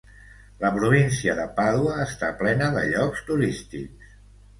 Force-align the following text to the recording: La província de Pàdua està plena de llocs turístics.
La 0.61 0.69
província 0.77 1.35
de 1.39 1.43
Pàdua 1.59 1.97
està 2.05 2.29
plena 2.39 2.71
de 2.77 2.87
llocs 2.95 3.21
turístics. 3.29 4.09